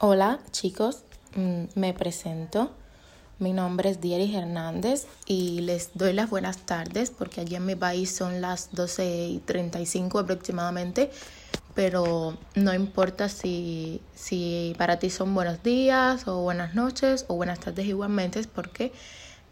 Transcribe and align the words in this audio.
Hola 0.00 0.38
chicos, 0.52 1.02
mm, 1.34 1.64
me 1.74 1.92
presento. 1.92 2.70
Mi 3.40 3.52
nombre 3.52 3.90
es 3.90 4.00
Dieris 4.00 4.32
Hernández 4.32 5.08
y 5.26 5.60
les 5.62 5.90
doy 5.94 6.12
las 6.12 6.30
buenas 6.30 6.58
tardes 6.58 7.10
porque 7.10 7.40
allí 7.40 7.56
en 7.56 7.66
mi 7.66 7.74
país 7.74 8.14
son 8.14 8.40
las 8.40 8.70
12 8.70 9.26
y 9.26 9.38
35 9.40 10.20
aproximadamente, 10.20 11.10
pero 11.74 12.38
no 12.54 12.72
importa 12.74 13.28
si, 13.28 14.00
si 14.14 14.72
para 14.78 15.00
ti 15.00 15.10
son 15.10 15.34
buenos 15.34 15.64
días 15.64 16.28
o 16.28 16.42
buenas 16.42 16.76
noches 16.76 17.24
o 17.26 17.34
buenas 17.34 17.58
tardes 17.58 17.86
igualmente, 17.86 18.40
porque 18.54 18.92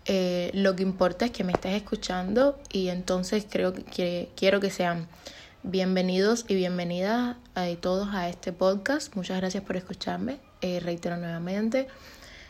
eh, 0.05 0.53
lo 0.55 0.77
que 0.77 0.85
importa 0.85 1.25
es 1.25 1.33
que 1.33 1.43
me 1.43 1.55
estés 1.55 1.73
escuchando 1.75 2.57
y 2.71 2.87
entonces 2.91 3.49
creo 3.51 3.73
que 3.73 4.31
quiero 4.37 4.61
que 4.61 4.71
sean 4.71 5.09
Bienvenidos 5.69 6.45
y 6.47 6.55
bienvenidas 6.55 7.35
a 7.57 7.67
todos 7.81 8.15
a 8.15 8.29
este 8.29 8.53
podcast. 8.53 9.17
Muchas 9.17 9.39
gracias 9.39 9.65
por 9.65 9.77
escucharme. 9.77 10.39
Eh, 10.61 10.79
reitero 10.79 11.17
nuevamente, 11.17 11.89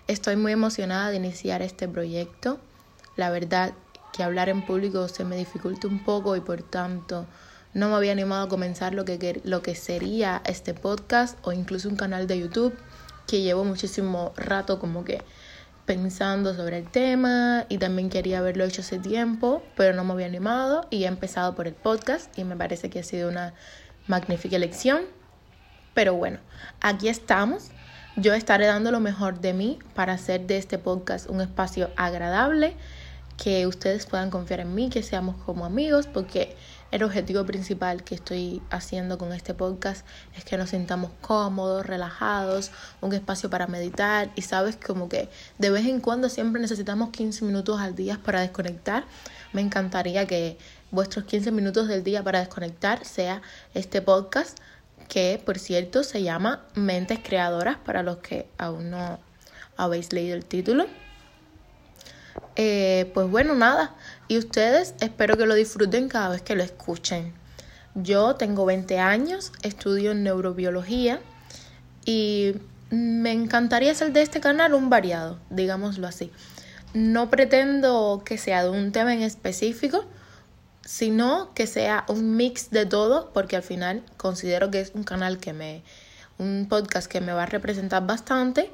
estoy 0.07 0.37
muy 0.37 0.53
emocionada 0.53 1.09
de 1.09 1.17
iniciar 1.17 1.63
este 1.63 1.89
proyecto. 1.89 2.61
La 3.17 3.31
verdad 3.31 3.73
que 4.13 4.23
hablar 4.23 4.51
en 4.51 4.61
público 4.67 5.09
se 5.09 5.25
me 5.25 5.35
dificulta 5.35 5.89
un 5.89 6.05
poco 6.05 6.37
y 6.37 6.41
por 6.41 6.63
tanto 6.63 7.25
no 7.73 7.89
me 7.89 7.95
había 7.95 8.13
animado 8.13 8.45
a 8.45 8.49
comenzar 8.51 8.93
lo 8.93 9.07
que, 9.07 9.41
lo 9.45 9.63
que 9.63 9.75
sería 9.75 10.43
este 10.45 10.75
podcast 10.75 11.39
o 11.41 11.53
incluso 11.53 11.89
un 11.89 11.97
canal 11.97 12.27
de 12.27 12.39
YouTube 12.39 12.77
que 13.27 13.41
llevo 13.41 13.65
muchísimo 13.65 14.35
rato 14.37 14.79
como 14.79 15.05
que 15.05 15.23
pensando 15.87 16.55
sobre 16.55 16.79
el 16.79 16.91
tema 16.91 17.65
y 17.69 17.79
también 17.79 18.11
quería 18.11 18.41
haberlo 18.41 18.65
hecho 18.65 18.83
hace 18.83 18.99
tiempo, 18.99 19.63
pero 19.77 19.95
no 19.95 20.05
me 20.05 20.13
había 20.13 20.27
animado 20.27 20.87
y 20.91 21.05
he 21.05 21.07
empezado 21.07 21.55
por 21.55 21.69
el 21.69 21.75
podcast 21.75 22.37
y 22.37 22.45
me 22.45 22.57
parece 22.57 22.91
que 22.91 22.99
ha 22.99 23.05
sido 23.05 23.31
una 23.31 23.55
magnífica 24.09 24.57
elección. 24.57 25.03
Pero 25.95 26.15
bueno, 26.15 26.39
aquí 26.81 27.09
estamos. 27.09 27.71
Yo 28.17 28.35
estaré 28.35 28.67
dando 28.67 28.91
lo 28.91 29.01
mejor 29.01 29.41
de 29.41 29.53
mí 29.53 29.79
para 29.95 30.15
hacer 30.15 30.47
de 30.47 30.59
este 30.59 30.79
podcast 30.79 31.31
un 31.31 31.41
espacio 31.41 31.91
agradable, 31.97 32.77
que 33.43 33.67
ustedes 33.67 34.07
puedan 34.07 34.31
confiar 34.31 34.61
en 34.61 34.75
mí, 34.75 34.91
que 34.91 35.03
seamos 35.03 35.37
como 35.45 35.65
amigos, 35.65 36.07
porque 36.07 36.57
el 36.93 37.03
objetivo 37.03 37.45
principal 37.45 38.05
que 38.05 38.15
estoy 38.15 38.63
haciendo 38.71 39.19
con 39.19 39.33
este 39.33 39.55
podcast 39.55 40.07
es 40.37 40.45
que 40.45 40.57
nos 40.57 40.71
sintamos 40.71 41.11
cómodos, 41.21 41.85
relajados, 41.85 42.71
un 43.01 43.13
espacio 43.13 43.51
para 43.51 43.67
meditar 43.67 44.31
y 44.37 44.43
sabes 44.43 44.77
como 44.77 45.09
que 45.09 45.29
de 45.59 45.71
vez 45.71 45.87
en 45.87 46.01
cuando 46.01 46.29
siempre 46.29 46.61
necesitamos 46.61 47.11
15 47.11 47.45
minutos 47.45 47.81
al 47.81 47.97
día 47.97 48.21
para 48.25 48.41
desconectar. 48.41 49.05
Me 49.53 49.61
encantaría 49.61 50.27
que 50.27 50.59
vuestros 50.91 51.25
15 51.25 51.51
minutos 51.51 51.89
del 51.89 52.05
día 52.05 52.23
para 52.23 52.39
desconectar 52.39 53.05
sea 53.05 53.43
este 53.75 54.01
podcast 54.01 54.59
que 55.09 55.41
por 55.45 55.59
cierto 55.59 56.05
se 56.05 56.23
llama 56.23 56.65
Mentes 56.75 57.19
Creadoras 57.23 57.77
para 57.79 58.03
los 58.03 58.19
que 58.19 58.49
aún 58.59 58.91
no 58.91 59.19
habéis 59.77 60.13
leído 60.13 60.37
el 60.37 60.45
título. 60.45 60.87
Eh, 62.57 63.11
pues 63.15 63.29
bueno, 63.29 63.55
nada. 63.55 63.95
Y 64.29 64.39
ustedes 64.39 64.95
espero 65.01 65.37
que 65.37 65.47
lo 65.47 65.55
disfruten 65.55 66.09
cada 66.09 66.31
vez 66.31 66.43
que 66.43 66.57
lo 66.57 66.63
escuchen. 66.63 67.33
Yo 67.95 68.35
tengo 68.35 68.65
20 68.65 68.99
años, 68.99 69.53
estudio 69.63 70.15
neurobiología 70.15 71.21
y 72.05 72.55
me 72.91 73.33
encantaría 73.33 73.93
hacer 73.93 74.13
de 74.13 74.23
este 74.23 74.41
canal 74.41 74.75
un 74.75 74.91
variado, 74.91 75.39
digámoslo 75.51 76.07
así. 76.07 76.31
No 76.95 77.31
pretendo 77.31 78.23
que 78.25 78.39
sea 78.39 78.65
de 78.65 78.71
un 78.71 78.93
tema 78.93 79.15
en 79.15 79.23
específico, 79.23 80.05
sino 80.85 81.53
que 81.55 81.67
sea 81.67 82.05
un 82.09 82.37
mix 82.37 82.71
de 82.71 82.87
todo, 82.87 83.33
porque 83.33 83.57
al 83.57 83.63
final 83.63 84.03
considero 84.17 84.71
que 84.71 84.81
es 84.81 84.93
un 84.95 85.03
canal 85.03 85.39
que 85.39 85.53
me, 85.53 85.83
un 86.39 86.67
podcast 86.69 87.11
que 87.11 87.21
me 87.21 87.33
va 87.33 87.43
a 87.43 87.47
representar 87.47 88.07
bastante. 88.07 88.71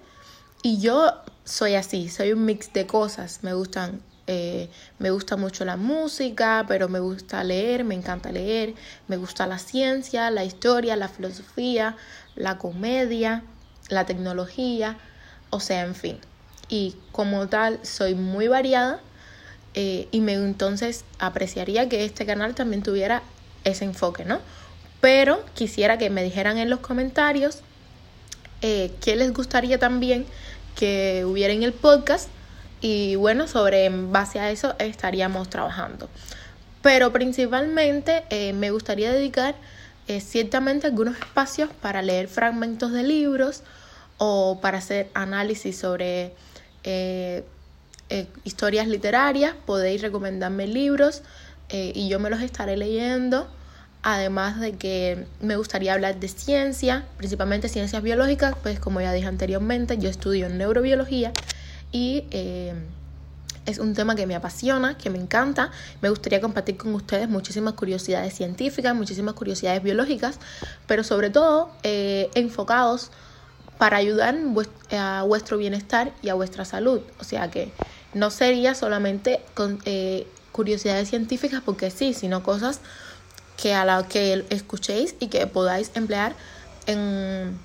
Y 0.62 0.78
yo 0.80 1.12
soy 1.45 1.75
así, 1.75 2.08
soy 2.08 2.33
un 2.33 2.45
mix 2.45 2.73
de 2.73 2.86
cosas. 2.86 3.41
Me 3.42 3.55
gustan, 3.55 4.03
eh, 4.26 4.68
me 4.98 5.10
gusta 5.10 5.36
mucho 5.36 5.64
la 5.64 5.76
música, 5.76 6.64
pero 6.68 6.88
me 6.88 7.00
gusta 7.00 7.42
leer, 7.42 7.84
me 7.84 7.94
encanta 7.94 8.30
leer, 8.30 8.74
me 9.08 9.16
gusta 9.16 9.46
la 9.46 9.58
ciencia, 9.58 10.30
la 10.30 10.44
historia, 10.44 10.94
la 10.96 11.08
filosofía, 11.08 11.96
la 12.36 12.58
comedia, 12.58 13.42
la 13.88 14.06
tecnología, 14.06 14.96
o 15.50 15.61
sea, 15.61 15.82
en 15.82 15.94
fin. 15.94 16.18
Y 16.68 16.96
como 17.11 17.48
tal, 17.48 17.80
soy 17.82 18.14
muy 18.14 18.48
variada 18.48 19.00
eh, 19.74 20.08
y 20.12 20.20
me 20.20 20.34
entonces 20.34 21.05
apreciaría 21.18 21.88
que 21.88 22.05
este 22.05 22.24
canal 22.24 22.55
también 22.55 22.82
tuviera 22.82 23.22
ese 23.64 23.84
enfoque, 23.84 24.24
¿no? 24.24 24.40
Pero 25.00 25.44
quisiera 25.55 25.98
que 25.98 26.11
me 26.11 26.22
dijeran 26.22 26.58
en 26.58 26.70
los 26.70 26.78
comentarios 26.80 27.61
eh, 28.61 28.92
qué 29.00 29.16
les 29.16 29.32
gustaría 29.32 29.78
también 29.78 30.27
que 30.77 31.24
hubiera 31.27 31.52
en 31.52 31.64
el 31.64 31.72
podcast 31.72 32.28
y 32.82 33.16
bueno, 33.16 33.48
sobre 33.48 33.86
en 33.86 34.12
base 34.12 34.38
a 34.38 34.50
eso 34.50 34.74
estaríamos 34.78 35.48
trabajando. 35.48 36.10
Pero 36.82 37.12
principalmente 37.12 38.24
eh, 38.28 38.52
me 38.52 38.70
gustaría 38.70 39.12
dedicar 39.12 39.54
ciertamente 40.20 40.88
algunos 40.88 41.16
espacios 41.16 41.70
para 41.80 42.02
leer 42.02 42.28
fragmentos 42.28 42.92
de 42.92 43.02
libros 43.02 43.62
o 44.18 44.58
para 44.60 44.76
hacer 44.76 45.08
análisis 45.14 45.78
sobre 45.78 46.34
eh, 48.12 48.26
historias 48.44 48.88
literarias, 48.88 49.54
podéis 49.64 50.02
recomendarme 50.02 50.66
libros 50.66 51.22
eh, 51.70 51.92
y 51.94 52.10
yo 52.10 52.20
me 52.20 52.28
los 52.28 52.42
estaré 52.42 52.76
leyendo. 52.76 53.48
Además 54.02 54.60
de 54.60 54.72
que 54.72 55.24
me 55.40 55.56
gustaría 55.56 55.94
hablar 55.94 56.20
de 56.20 56.28
ciencia, 56.28 57.06
principalmente 57.16 57.70
ciencias 57.70 58.02
biológicas, 58.02 58.54
pues 58.62 58.78
como 58.78 59.00
ya 59.00 59.14
dije 59.14 59.28
anteriormente, 59.28 59.96
yo 59.96 60.10
estudio 60.10 60.50
neurobiología 60.50 61.32
y 61.92 62.25
eh, 62.30 62.75
es 63.67 63.79
un 63.79 63.95
tema 63.95 64.17
que 64.17 64.27
me 64.27 64.35
apasiona, 64.35 64.98
que 64.98 65.11
me 65.11 65.19
encanta. 65.19 65.70
Me 66.01 66.08
gustaría 66.08 66.41
compartir 66.41 66.77
con 66.77 66.95
ustedes 66.95 67.29
muchísimas 67.29 67.75
curiosidades 67.75 68.35
científicas, 68.35 68.95
muchísimas 68.95 69.35
curiosidades 69.35 69.83
biológicas, 69.83 70.41
pero 70.86 71.05
sobre 71.05 71.30
todo 71.30 71.70
enfocados 71.85 73.13
para 73.83 73.97
ayudar 73.97 74.36
a 74.92 75.25
vuestro 75.25 75.58
bienestar 75.58 76.13
y 76.23 76.29
a 76.29 76.35
vuestra 76.35 76.64
salud. 76.64 77.01
O 77.19 77.25
sea 77.25 77.51
que 77.51 77.73
no 78.14 78.30
sería 78.30 78.77
solamente 78.77 79.41
eh, 79.85 80.27
curiosidades 80.53 81.09
científicas 81.09 81.63
porque 81.64 81.91
sí, 81.91 82.14
sino 82.14 82.45
cosas 82.45 82.80
que 83.57 83.74
a 83.74 83.85
la 83.85 84.07
que 84.07 84.45
escuchéis 84.51 85.17
y 85.19 85.27
que 85.27 85.47
podáis 85.48 85.91
emplear 85.95 86.35
en, 86.86 87.59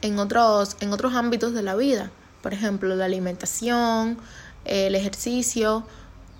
en, 0.00 0.18
otros, 0.18 0.76
en 0.80 0.92
otros 0.94 1.14
ámbitos 1.14 1.52
de 1.52 1.62
la 1.62 1.76
vida. 1.76 2.10
Por 2.44 2.52
ejemplo, 2.52 2.94
la 2.94 3.06
alimentación, 3.06 4.18
el 4.66 4.94
ejercicio, 4.94 5.82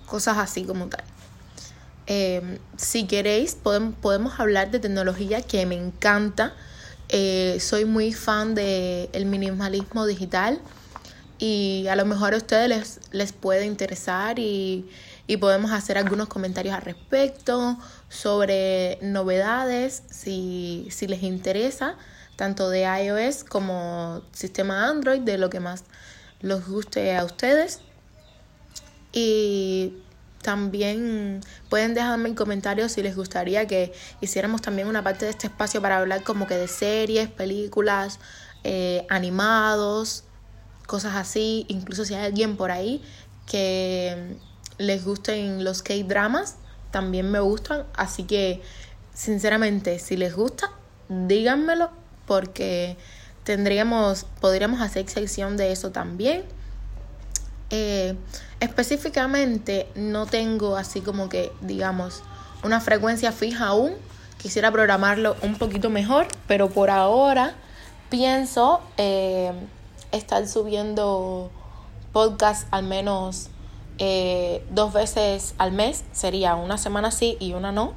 cosas 0.05 0.37
así 0.37 0.63
como 0.63 0.85
tal. 0.85 1.03
Eh, 2.05 2.59
si 2.77 3.07
queréis, 3.07 3.55
podemos, 3.55 3.95
podemos 3.95 4.39
hablar 4.39 4.69
de 4.69 4.77
tecnología 4.77 5.41
que 5.41 5.65
me 5.65 5.73
encanta. 5.73 6.53
Eh, 7.09 7.57
soy 7.59 7.85
muy 7.85 8.13
fan 8.13 8.53
del 8.53 9.09
el 9.13 9.25
minimalismo 9.25 10.05
digital 10.05 10.61
y 11.39 11.87
a 11.89 11.95
lo 11.95 12.05
mejor 12.05 12.35
a 12.35 12.37
ustedes 12.37 12.69
les, 12.69 12.99
les 13.11 13.33
puede 13.33 13.65
interesar 13.65 14.37
y, 14.37 14.87
podemos 15.39 15.71
hacer 15.71 15.97
algunos 15.97 16.27
comentarios 16.27 16.75
al 16.75 16.83
respecto 16.83 17.79
sobre 18.09 18.99
novedades 19.01 20.03
si, 20.11 20.87
si 20.91 21.07
les 21.07 21.23
interesa, 21.23 21.95
tanto 22.35 22.69
de 22.69 22.81
iOS 22.81 23.43
como 23.43 24.21
sistema 24.31 24.89
Android, 24.89 25.21
de 25.21 25.37
lo 25.37 25.49
que 25.49 25.59
más 25.59 25.83
les 26.41 26.67
guste 26.67 27.15
a 27.15 27.23
ustedes. 27.23 27.81
Y 29.11 29.93
también 30.41 31.41
pueden 31.69 31.93
dejarme 31.93 32.29
en 32.29 32.35
comentarios 32.35 32.91
si 32.91 33.01
les 33.01 33.15
gustaría 33.15 33.65
que 33.65 33.93
hiciéramos 34.21 34.61
también 34.61 34.87
una 34.87 35.03
parte 35.03 35.25
de 35.25 35.31
este 35.31 35.47
espacio 35.47 35.81
para 35.81 35.97
hablar 35.97 36.23
como 36.23 36.45
que 36.45 36.55
de 36.55 36.67
series, 36.67 37.29
películas, 37.29 38.19
eh, 38.63 39.07
animados, 39.09 40.23
cosas 40.85 41.15
así, 41.15 41.65
incluso 41.67 42.05
si 42.05 42.13
hay 42.13 42.25
alguien 42.25 42.57
por 42.57 42.71
ahí 42.71 43.01
que 43.47 44.37
les 44.77 45.05
gusten 45.05 45.63
los 45.63 45.81
K-dramas, 45.81 46.57
también 46.91 47.31
me 47.31 47.39
gustan, 47.39 47.85
así 47.95 48.23
que 48.23 48.61
sinceramente, 49.13 49.97
si 49.99 50.15
les 50.17 50.35
gusta, 50.35 50.71
díganmelo 51.09 52.04
porque 52.25 52.97
tendríamos, 53.43 54.25
podríamos 54.41 54.81
hacer 54.81 55.07
sección 55.09 55.57
de 55.57 55.71
eso 55.71 55.91
también. 55.91 56.43
Eh, 57.69 58.15
específicamente 58.59 59.87
no 59.95 60.25
tengo 60.25 60.77
así 60.77 61.01
como 61.01 61.29
que, 61.29 61.51
digamos, 61.61 62.23
una 62.63 62.81
frecuencia 62.81 63.31
fija 63.31 63.67
aún. 63.67 63.93
Quisiera 64.37 64.71
programarlo 64.71 65.35
un 65.41 65.57
poquito 65.57 65.89
mejor, 65.89 66.27
pero 66.47 66.69
por 66.69 66.89
ahora 66.89 67.55
pienso 68.09 68.81
eh, 68.97 69.51
estar 70.11 70.47
subiendo 70.47 71.51
podcast 72.11 72.67
al 72.71 72.83
menos 72.83 73.49
eh, 73.97 74.63
dos 74.71 74.93
veces 74.93 75.55
al 75.57 75.71
mes. 75.71 76.03
Sería 76.11 76.55
una 76.55 76.77
semana 76.77 77.11
sí 77.11 77.37
y 77.39 77.53
una 77.53 77.71
no. 77.71 77.93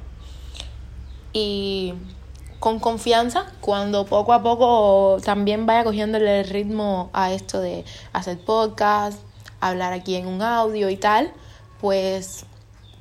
Y 1.33 1.93
con 2.59 2.79
confianza 2.79 3.45
cuando 3.61 4.05
poco 4.05 4.33
a 4.33 4.43
poco 4.43 5.17
también 5.23 5.65
vaya 5.65 5.83
cogiendo 5.83 6.17
el 6.17 6.45
ritmo 6.45 7.09
a 7.13 7.31
esto 7.31 7.61
de 7.61 7.85
hacer 8.13 8.39
podcast, 8.43 9.19
hablar 9.61 9.93
aquí 9.93 10.15
en 10.15 10.27
un 10.27 10.41
audio 10.41 10.89
y 10.89 10.97
tal, 10.97 11.31
pues 11.79 12.45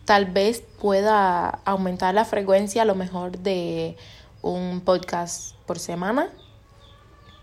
tal 0.04 0.26
vez 0.26 0.62
pueda 0.80 1.60
aumentar 1.64 2.14
la 2.14 2.24
frecuencia 2.24 2.82
a 2.82 2.84
lo 2.84 2.94
mejor 2.94 3.38
de 3.38 3.96
un 4.42 4.80
podcast 4.80 5.54
por 5.66 5.78
semana, 5.78 6.28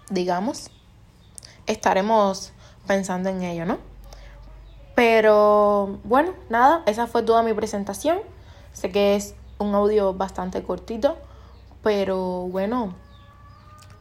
digamos. 0.09 0.71
Estaremos 1.67 2.53
pensando 2.87 3.29
en 3.29 3.43
ello, 3.43 3.65
¿no? 3.65 3.77
Pero 4.95 5.99
bueno, 6.05 6.33
nada, 6.49 6.83
esa 6.85 7.07
fue 7.07 7.23
toda 7.23 7.43
mi 7.43 7.53
presentación. 7.53 8.19
Sé 8.71 8.91
que 8.91 9.15
es 9.15 9.35
un 9.57 9.75
audio 9.75 10.13
bastante 10.13 10.63
cortito, 10.63 11.17
pero 11.85 12.47
bueno, 12.47 12.95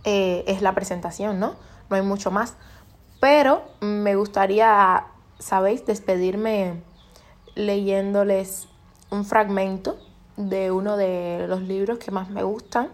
eh, 0.04 0.42
es 0.46 0.62
la 0.62 0.75
presentación, 0.75 1.38
¿no? 1.38 1.54
No 1.90 1.96
hay 1.96 2.00
mucho 2.00 2.31
más. 2.31 2.54
Pero 3.20 3.62
me 3.81 4.16
gustaría, 4.16 5.04
¿sabéis?, 5.38 5.84
despedirme 5.84 6.81
leyéndoles 7.54 8.69
un 9.10 9.26
fragmento 9.26 9.98
de 10.38 10.70
uno 10.70 10.96
de 10.96 11.44
los 11.46 11.60
libros 11.60 11.98
que 11.98 12.10
más 12.10 12.31
me 12.31 12.42
gustan. 12.42 12.88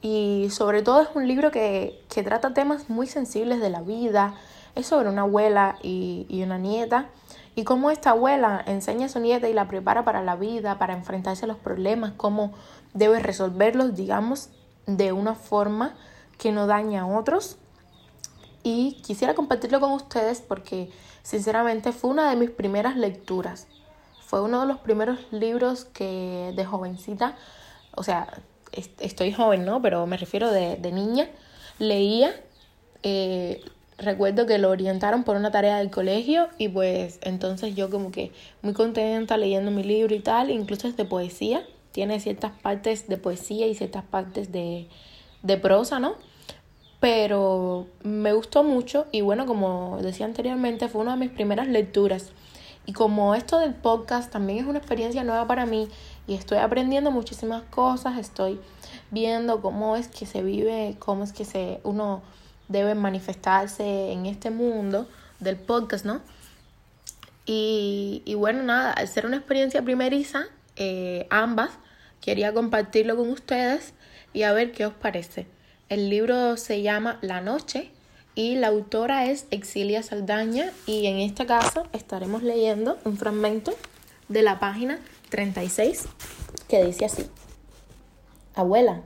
Y 0.00 0.46
sobre 0.52 0.82
todo 0.82 1.00
es 1.00 1.08
un 1.16 1.26
libro 1.26 1.50
que, 1.50 2.04
que 2.08 2.22
trata 2.22 2.54
temas 2.54 2.88
muy 2.88 3.08
sensibles 3.08 3.60
de 3.60 3.70
la 3.70 3.82
vida. 3.82 4.36
Es 4.76 4.86
sobre 4.86 5.08
una 5.08 5.22
abuela 5.22 5.76
y, 5.82 6.24
y 6.28 6.44
una 6.44 6.56
nieta 6.56 7.08
y 7.54 7.64
cómo 7.64 7.90
esta 7.90 8.10
abuela 8.10 8.62
enseña 8.66 9.06
a 9.06 9.08
su 9.08 9.20
nieta 9.20 9.48
y 9.48 9.52
la 9.52 9.68
prepara 9.68 10.04
para 10.04 10.22
la 10.22 10.36
vida, 10.36 10.78
para 10.78 10.94
enfrentarse 10.94 11.44
a 11.44 11.48
los 11.48 11.58
problemas, 11.58 12.12
cómo 12.16 12.52
debe 12.94 13.20
resolverlos, 13.20 13.94
digamos, 13.94 14.48
de 14.86 15.12
una 15.12 15.34
forma 15.34 15.94
que 16.38 16.50
no 16.50 16.66
daña 16.66 17.02
a 17.02 17.06
otros. 17.06 17.58
Y 18.62 19.02
quisiera 19.02 19.34
compartirlo 19.34 19.80
con 19.80 19.92
ustedes 19.92 20.40
porque 20.40 20.90
sinceramente 21.22 21.92
fue 21.92 22.10
una 22.10 22.30
de 22.30 22.36
mis 22.36 22.50
primeras 22.50 22.96
lecturas. 22.96 23.66
Fue 24.24 24.40
uno 24.40 24.60
de 24.60 24.66
los 24.66 24.78
primeros 24.78 25.18
libros 25.30 25.84
que 25.84 26.52
de 26.56 26.64
jovencita, 26.64 27.36
o 27.94 28.02
sea, 28.02 28.28
estoy 28.72 29.32
joven, 29.32 29.66
¿no? 29.66 29.82
Pero 29.82 30.06
me 30.06 30.16
refiero 30.16 30.50
de, 30.50 30.76
de 30.76 30.92
niña, 30.92 31.28
leía. 31.78 32.34
Eh, 33.02 33.62
recuerdo 33.98 34.46
que 34.46 34.58
lo 34.58 34.70
orientaron 34.70 35.24
por 35.24 35.36
una 35.36 35.50
tarea 35.50 35.78
del 35.78 35.90
colegio 35.90 36.48
y 36.58 36.68
pues 36.68 37.18
entonces 37.22 37.74
yo 37.74 37.90
como 37.90 38.10
que 38.10 38.32
muy 38.62 38.72
contenta 38.72 39.36
leyendo 39.36 39.70
mi 39.70 39.84
libro 39.84 40.14
y 40.14 40.20
tal, 40.20 40.50
incluso 40.50 40.88
es 40.88 40.96
de 40.96 41.04
poesía, 41.04 41.64
tiene 41.92 42.20
ciertas 42.20 42.52
partes 42.52 43.08
de 43.08 43.16
poesía 43.18 43.66
y 43.66 43.74
ciertas 43.74 44.04
partes 44.04 44.50
de, 44.50 44.88
de 45.42 45.56
prosa, 45.56 46.00
¿no? 46.00 46.14
Pero 47.00 47.88
me 48.02 48.32
gustó 48.32 48.62
mucho 48.62 49.06
y 49.12 49.20
bueno, 49.20 49.46
como 49.46 49.98
decía 50.00 50.26
anteriormente, 50.26 50.88
fue 50.88 51.00
una 51.00 51.12
de 51.12 51.18
mis 51.18 51.30
primeras 51.30 51.68
lecturas. 51.68 52.30
Y 52.86 52.92
como 52.92 53.34
esto 53.34 53.58
del 53.58 53.74
podcast 53.74 54.32
también 54.32 54.60
es 54.60 54.66
una 54.66 54.78
experiencia 54.78 55.22
nueva 55.22 55.46
para 55.46 55.66
mí 55.66 55.88
y 56.26 56.34
estoy 56.34 56.58
aprendiendo 56.58 57.10
muchísimas 57.10 57.62
cosas, 57.64 58.18
estoy 58.18 58.60
viendo 59.10 59.60
cómo 59.60 59.96
es 59.96 60.08
que 60.08 60.26
se 60.26 60.42
vive, 60.42 60.96
cómo 60.98 61.22
es 61.22 61.32
que 61.32 61.44
se 61.44 61.80
uno 61.84 62.22
debe 62.68 62.94
manifestarse 62.94 64.12
en 64.12 64.26
este 64.26 64.50
mundo 64.50 65.08
del 65.40 65.56
podcast, 65.56 66.04
¿no? 66.04 66.20
Y, 67.44 68.22
y 68.24 68.34
bueno, 68.34 68.62
nada, 68.62 68.92
al 68.92 69.08
ser 69.08 69.26
una 69.26 69.36
experiencia 69.36 69.82
primeriza, 69.82 70.44
eh, 70.76 71.26
ambas, 71.30 71.70
quería 72.20 72.54
compartirlo 72.54 73.16
con 73.16 73.30
ustedes 73.30 73.92
y 74.32 74.44
a 74.44 74.52
ver 74.52 74.72
qué 74.72 74.86
os 74.86 74.94
parece. 74.94 75.46
El 75.88 76.08
libro 76.08 76.56
se 76.56 76.82
llama 76.82 77.18
La 77.20 77.40
Noche 77.40 77.90
y 78.34 78.54
la 78.54 78.68
autora 78.68 79.26
es 79.26 79.46
Exilia 79.50 80.02
Saldaña 80.02 80.72
y 80.86 81.06
en 81.06 81.18
este 81.18 81.44
caso 81.44 81.86
estaremos 81.92 82.42
leyendo 82.42 82.98
un 83.04 83.18
fragmento 83.18 83.74
de 84.28 84.42
la 84.42 84.58
página 84.58 84.98
36 85.28 86.06
que 86.68 86.84
dice 86.84 87.04
así. 87.04 87.26
Abuela, 88.54 89.02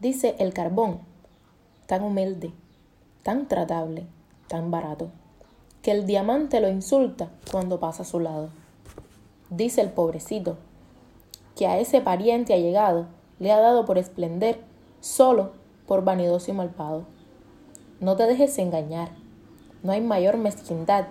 dice 0.00 0.34
el 0.38 0.54
carbón, 0.54 1.02
tan 1.86 2.02
humilde, 2.02 2.52
tan 3.22 3.48
tratable, 3.48 4.06
tan 4.48 4.70
barato, 4.70 5.08
que 5.82 5.90
el 5.90 6.06
diamante 6.06 6.60
lo 6.60 6.68
insulta 6.68 7.30
cuando 7.50 7.80
pasa 7.80 8.02
a 8.02 8.06
su 8.06 8.20
lado. 8.20 8.50
Dice 9.50 9.80
el 9.80 9.90
pobrecito, 9.90 10.56
que 11.56 11.66
a 11.66 11.78
ese 11.78 12.00
pariente 12.00 12.54
allegado 12.54 13.06
le 13.38 13.52
ha 13.52 13.60
dado 13.60 13.84
por 13.84 13.98
esplender 13.98 14.60
solo 15.00 15.52
por 15.86 16.04
vanidoso 16.04 16.50
y 16.50 16.54
malvado. 16.54 17.04
No 18.00 18.16
te 18.16 18.24
dejes 18.24 18.58
engañar. 18.58 19.10
No 19.82 19.92
hay 19.92 20.00
mayor 20.00 20.36
mezquindad 20.36 21.06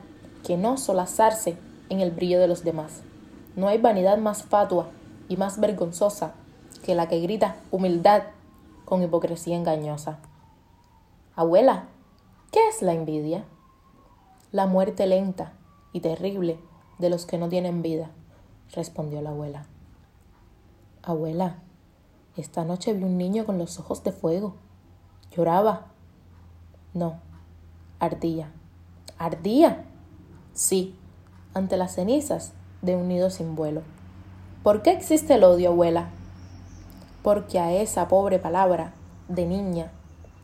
que 0.45 0.55
no 0.55 0.77
solazarse 0.77 1.57
en 1.89 1.99
el 1.99 2.11
brillo 2.11 2.39
de 2.39 2.47
los 2.47 2.63
demás. 2.63 3.01
No 3.55 3.67
hay 3.67 3.77
vanidad 3.77 4.17
más 4.17 4.43
fatua 4.43 4.87
y 5.27 5.35
más 5.35 5.59
vergonzosa 5.59 6.33
que 6.83 6.95
la 6.95 7.07
que 7.07 7.19
grita 7.19 7.55
humildad 7.71 8.23
con 8.85 9.03
hipocresía 9.03 9.57
engañosa. 9.57 10.19
Abuela, 11.35 11.87
¿qué 12.57 12.69
es 12.69 12.81
la 12.81 12.93
envidia? 12.93 13.45
La 14.51 14.65
muerte 14.65 15.05
lenta 15.05 15.53
y 15.93 15.99
terrible 15.99 16.57
de 16.97 17.11
los 17.11 17.27
que 17.27 17.37
no 17.37 17.49
tienen 17.49 17.83
vida, 17.83 18.09
respondió 18.73 19.21
la 19.21 19.29
abuela. 19.29 19.67
Abuela, 21.03 21.57
esta 22.35 22.65
noche 22.65 22.93
vi 22.93 23.03
un 23.03 23.15
niño 23.15 23.45
con 23.45 23.59
los 23.59 23.77
ojos 23.77 24.03
de 24.03 24.11
fuego. 24.11 24.55
Lloraba. 25.29 25.85
No, 26.95 27.19
ardía. 27.99 28.51
¿Ardía? 29.19 29.85
Sí, 30.53 30.95
ante 31.53 31.77
las 31.77 31.93
cenizas 31.93 32.53
de 32.81 32.95
un 32.95 33.07
nido 33.07 33.29
sin 33.29 33.55
vuelo. 33.55 33.83
¿Por 34.63 34.81
qué 34.81 34.93
existe 34.93 35.35
el 35.35 35.43
odio, 35.43 35.69
abuela? 35.69 36.09
Porque 37.21 37.59
a 37.59 37.71
esa 37.71 38.07
pobre 38.07 38.39
palabra 38.39 38.95
de 39.27 39.45
niña 39.45 39.91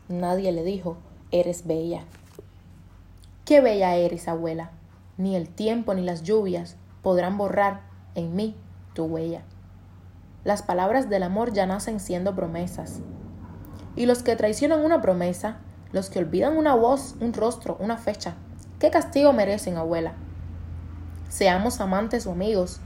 nadie 0.08 0.52
le 0.52 0.62
dijo, 0.62 0.96
eres 1.34 1.66
bella. 1.66 2.04
Qué 3.44 3.60
bella 3.60 3.96
eres, 3.96 4.28
abuela. 4.28 4.70
Ni 5.16 5.34
el 5.34 5.48
tiempo 5.48 5.92
ni 5.92 6.02
las 6.02 6.22
lluvias 6.22 6.76
podrán 7.02 7.36
borrar 7.36 7.80
en 8.14 8.36
mí 8.36 8.56
tu 8.94 9.06
huella. 9.06 9.42
Las 10.44 10.62
palabras 10.62 11.10
del 11.10 11.24
amor 11.24 11.52
ya 11.52 11.66
nacen 11.66 11.98
siendo 11.98 12.36
promesas. 12.36 13.00
Y 13.96 14.06
los 14.06 14.22
que 14.22 14.36
traicionan 14.36 14.84
una 14.84 15.02
promesa, 15.02 15.56
los 15.90 16.08
que 16.08 16.20
olvidan 16.20 16.56
una 16.56 16.76
voz, 16.76 17.16
un 17.20 17.32
rostro, 17.32 17.76
una 17.80 17.96
fecha, 17.96 18.34
¿qué 18.78 18.90
castigo 18.90 19.32
merecen, 19.32 19.76
abuela? 19.76 20.12
Seamos 21.28 21.80
amantes 21.80 22.28
o 22.28 22.32
amigos, 22.32 22.80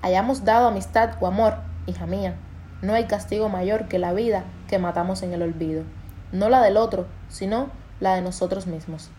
hayamos 0.00 0.44
dado 0.44 0.68
amistad 0.68 1.18
o 1.20 1.26
amor, 1.26 1.56
hija 1.86 2.06
mía, 2.06 2.36
no 2.80 2.94
hay 2.94 3.04
castigo 3.04 3.50
mayor 3.50 3.88
que 3.88 3.98
la 3.98 4.14
vida 4.14 4.44
que 4.68 4.78
matamos 4.78 5.22
en 5.22 5.34
el 5.34 5.42
olvido, 5.42 5.84
no 6.32 6.48
la 6.48 6.62
del 6.62 6.76
otro, 6.76 7.06
sino 7.28 7.68
la 8.00 8.14
de 8.14 8.22
nosotros 8.22 8.66
mismos. 8.66 9.10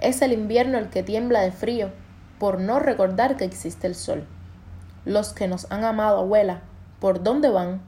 Es 0.00 0.22
el 0.22 0.32
invierno 0.32 0.78
el 0.78 0.88
que 0.88 1.02
tiembla 1.02 1.40
de 1.40 1.52
frío 1.52 1.90
por 2.38 2.60
no 2.60 2.78
recordar 2.78 3.36
que 3.36 3.44
existe 3.44 3.86
el 3.86 3.94
sol. 3.94 4.26
Los 5.04 5.32
que 5.32 5.48
nos 5.48 5.70
han 5.70 5.84
amado, 5.84 6.18
abuela, 6.18 6.62
¿Por 7.00 7.22
dónde 7.22 7.48
van? 7.48 7.80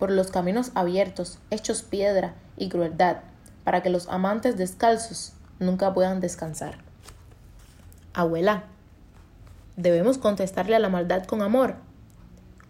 Por 0.00 0.10
los 0.10 0.32
caminos 0.32 0.72
abiertos, 0.74 1.38
hechos 1.50 1.82
piedra 1.82 2.34
y 2.56 2.68
crueldad, 2.68 3.18
para 3.62 3.80
que 3.80 3.90
los 3.90 4.08
amantes 4.08 4.56
descalzos 4.56 5.34
nunca 5.60 5.94
puedan 5.94 6.18
descansar. 6.18 6.78
Abuela, 8.12 8.64
¿debemos 9.76 10.18
contestarle 10.18 10.74
a 10.74 10.80
la 10.80 10.88
maldad 10.88 11.26
con 11.26 11.42
amor? 11.42 11.76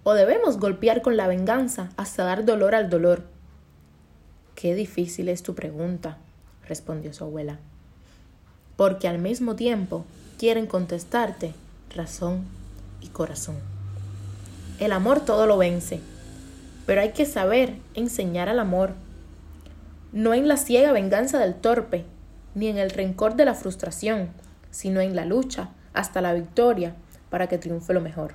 ¿O 0.03 0.13
debemos 0.13 0.59
golpear 0.59 1.01
con 1.01 1.17
la 1.17 1.29
venganza 1.29 1.89
hasta 1.97 2.25
dar 2.25 2.45
dolor 2.45 2.75
al 2.75 2.91
dolor? 2.91 3.25
Qué 4.55 4.75
difícil 4.75 5.31
es 5.31 5.43
tu 5.43 5.55
pregunta, 5.55 6.19
respondió 6.71 7.13
su 7.13 7.25
abuela, 7.25 7.59
porque 8.77 9.09
al 9.09 9.19
mismo 9.19 9.57
tiempo 9.57 10.05
quieren 10.39 10.67
contestarte 10.67 11.53
razón 11.95 12.45
y 13.01 13.09
corazón. 13.09 13.57
El 14.79 14.93
amor 14.93 15.21
todo 15.21 15.47
lo 15.47 15.59
vence, 15.59 16.01
pero 16.87 17.01
hay 17.01 17.11
que 17.11 17.27
saber 17.27 17.75
enseñar 17.95 18.49
al 18.49 18.61
amor, 18.61 18.93
no 20.13 20.33
en 20.33 20.47
la 20.47 20.57
ciega 20.57 20.93
venganza 20.93 21.41
del 21.41 21.57
torpe, 21.57 22.05
ni 22.55 22.69
en 22.69 22.79
el 22.79 22.91
rencor 22.91 23.35
de 23.35 23.45
la 23.45 23.55
frustración, 23.55 24.29
sino 24.71 25.01
en 25.01 25.17
la 25.17 25.25
lucha 25.25 25.71
hasta 25.93 26.21
la 26.21 26.33
victoria 26.35 26.95
para 27.31 27.49
que 27.49 27.59
triunfe 27.59 27.93
lo 27.93 28.01
mejor. 28.01 28.35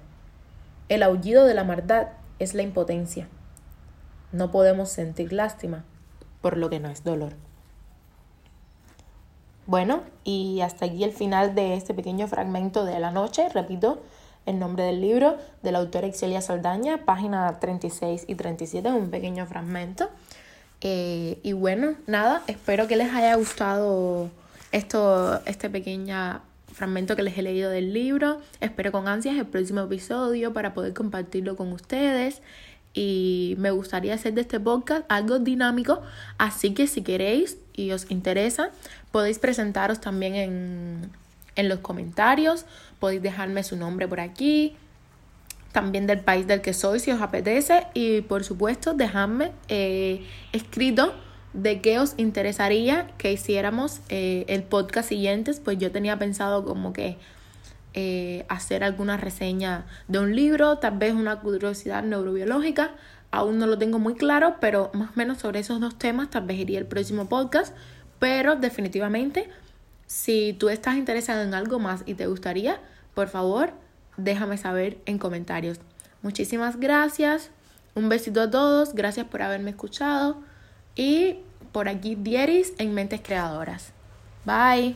El 0.89 1.03
aullido 1.03 1.45
de 1.45 1.53
la 1.53 1.63
maldad 1.63 2.09
es 2.39 2.53
la 2.53 2.63
impotencia. 2.63 3.29
No 4.33 4.51
podemos 4.51 4.89
sentir 4.89 5.31
lástima 5.31 5.85
por 6.41 6.57
lo 6.57 6.69
que 6.69 6.81
no 6.81 6.89
es 6.89 7.05
dolor. 7.05 7.33
Bueno, 9.67 10.03
y 10.23 10.61
hasta 10.61 10.85
aquí 10.85 11.03
el 11.03 11.11
final 11.11 11.55
de 11.55 11.75
este 11.75 11.93
pequeño 11.93 12.27
fragmento 12.27 12.85
de 12.85 12.99
la 12.99 13.09
noche. 13.09 13.49
Repito, 13.49 13.99
el 14.45 14.59
nombre 14.59 14.83
del 14.83 15.01
libro 15.01 15.37
de 15.63 15.71
la 15.71 15.79
autora 15.79 16.05
Excelia 16.05 16.41
Saldaña, 16.41 17.03
página 17.05 17.59
36 17.59 18.25
y 18.27 18.35
37, 18.35 18.87
un 18.91 19.09
pequeño 19.09 19.47
fragmento. 19.47 20.09
Eh, 20.81 21.39
y 21.41 21.53
bueno, 21.53 21.95
nada, 22.05 22.43
espero 22.45 22.87
que 22.87 22.95
les 22.95 23.11
haya 23.11 23.33
gustado 23.35 24.29
esto, 24.71 25.41
este 25.45 25.69
pequeño 25.69 26.41
fragmento 26.71 27.15
que 27.15 27.23
les 27.23 27.35
he 27.37 27.41
leído 27.41 27.71
del 27.71 27.91
libro. 27.91 28.41
Espero 28.59 28.91
con 28.91 29.07
ansias 29.07 29.35
el 29.35 29.47
próximo 29.47 29.81
episodio 29.81 30.53
para 30.53 30.75
poder 30.75 30.93
compartirlo 30.93 31.55
con 31.55 31.71
ustedes. 31.71 32.43
Y 32.93 33.55
me 33.57 33.71
gustaría 33.71 34.13
hacer 34.13 34.35
de 34.35 34.41
este 34.41 34.59
podcast 34.59 35.05
algo 35.09 35.39
dinámico, 35.39 36.01
así 36.37 36.73
que 36.73 36.87
si 36.87 37.01
queréis 37.01 37.57
y 37.73 37.91
os 37.91 38.09
interesa, 38.09 38.71
podéis 39.15 39.39
presentaros 39.39 40.01
también 40.01 40.35
en, 40.35 41.09
en 41.55 41.69
los 41.69 41.79
comentarios, 41.79 42.65
podéis 42.99 43.21
dejarme 43.21 43.63
su 43.63 43.77
nombre 43.77 44.09
por 44.09 44.19
aquí, 44.19 44.75
también 45.71 46.05
del 46.05 46.19
país 46.19 46.47
del 46.47 46.59
que 46.59 46.73
soy 46.73 46.99
si 46.99 47.11
os 47.11 47.21
apetece 47.21 47.87
y 47.93 48.19
por 48.23 48.43
supuesto 48.43 48.93
dejadme 48.93 49.53
eh, 49.69 50.25
escrito 50.51 51.13
de 51.53 51.79
qué 51.79 51.97
os 51.97 52.15
interesaría 52.17 53.07
que 53.17 53.31
hiciéramos 53.31 54.01
eh, 54.09 54.43
el 54.49 54.63
podcast 54.63 55.07
siguientes, 55.07 55.61
pues 55.61 55.77
yo 55.77 55.93
tenía 55.93 56.19
pensado 56.19 56.65
como 56.65 56.91
que 56.91 57.17
eh, 57.93 58.45
hacer 58.49 58.83
alguna 58.83 59.15
reseña 59.15 59.85
de 60.09 60.19
un 60.19 60.35
libro, 60.35 60.79
tal 60.79 60.97
vez 60.97 61.13
una 61.13 61.39
curiosidad 61.39 62.03
neurobiológica, 62.03 62.91
aún 63.31 63.59
no 63.59 63.65
lo 63.65 63.77
tengo 63.77 63.97
muy 63.97 64.15
claro, 64.15 64.57
pero 64.59 64.91
más 64.93 65.11
o 65.11 65.13
menos 65.15 65.37
sobre 65.37 65.61
esos 65.61 65.79
dos 65.79 65.97
temas 65.97 66.29
tal 66.29 66.45
vez 66.45 66.59
iría 66.59 66.79
el 66.79 66.85
próximo 66.85 67.29
podcast, 67.29 67.73
pero 68.19 68.55
definitivamente 68.55 69.49
si 70.07 70.53
tú 70.53 70.69
estás 70.69 70.95
interesado 70.95 71.41
en 71.41 71.53
algo 71.53 71.79
más 71.79 72.03
y 72.05 72.13
te 72.13 72.27
gustaría, 72.27 72.79
por 73.13 73.27
favor, 73.27 73.73
déjame 74.17 74.57
saber 74.57 74.97
en 75.05 75.17
comentarios. 75.17 75.79
Muchísimas 76.21 76.79
gracias. 76.79 77.51
Un 77.95 78.09
besito 78.09 78.41
a 78.41 78.49
todos. 78.49 78.93
Gracias 78.93 79.25
por 79.27 79.41
haberme 79.41 79.71
escuchado. 79.71 80.41
Y 80.95 81.37
por 81.71 81.89
aquí 81.89 82.15
Dieris 82.15 82.73
en 82.77 82.93
Mentes 82.93 83.21
Creadoras. 83.21 83.93
Bye. 84.45 84.95